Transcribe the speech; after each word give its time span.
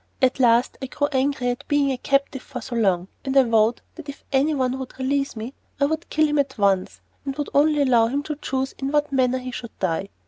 At 0.19 0.39
last 0.39 0.79
I 0.81 0.87
grew 0.87 1.09
angry 1.11 1.49
at 1.51 1.63
being 1.67 1.95
captive 1.99 2.41
for 2.41 2.59
so 2.59 2.73
long, 2.75 3.07
and 3.23 3.37
I 3.37 3.43
vowed 3.43 3.83
that 3.93 4.09
if 4.09 4.23
anyone 4.33 4.79
would 4.79 4.97
release 4.97 5.35
me 5.35 5.53
I 5.79 5.85
would 5.85 6.09
kill 6.09 6.25
him 6.25 6.39
at 6.39 6.57
once, 6.57 7.01
and 7.23 7.35
would 7.35 7.49
only 7.53 7.83
allow 7.83 8.07
him 8.07 8.23
to 8.23 8.35
choose 8.37 8.71
in 8.79 8.91
what 8.91 9.11
manner 9.11 9.37
he 9.37 9.51
should 9.51 9.77
die. 9.77 10.09